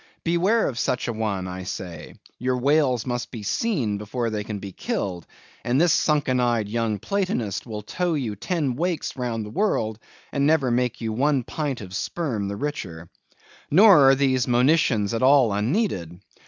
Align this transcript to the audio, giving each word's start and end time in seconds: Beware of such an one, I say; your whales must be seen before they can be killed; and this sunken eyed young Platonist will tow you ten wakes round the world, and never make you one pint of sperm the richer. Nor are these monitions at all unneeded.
Beware 0.23 0.67
of 0.67 0.79
such 0.79 1.07
an 1.07 1.19
one, 1.19 1.47
I 1.47 1.61
say; 1.61 2.15
your 2.39 2.57
whales 2.57 3.05
must 3.05 3.29
be 3.29 3.43
seen 3.43 3.99
before 3.99 4.31
they 4.31 4.43
can 4.43 4.57
be 4.57 4.71
killed; 4.71 5.27
and 5.63 5.79
this 5.79 5.93
sunken 5.93 6.39
eyed 6.39 6.67
young 6.67 6.97
Platonist 6.97 7.67
will 7.67 7.83
tow 7.83 8.15
you 8.15 8.35
ten 8.35 8.73
wakes 8.75 9.15
round 9.15 9.45
the 9.45 9.51
world, 9.51 9.99
and 10.31 10.47
never 10.47 10.71
make 10.71 11.01
you 11.01 11.13
one 11.13 11.43
pint 11.43 11.81
of 11.81 11.93
sperm 11.93 12.47
the 12.47 12.55
richer. 12.55 13.11
Nor 13.69 14.09
are 14.09 14.15
these 14.15 14.47
monitions 14.47 15.13
at 15.13 15.21
all 15.21 15.53
unneeded. 15.53 16.19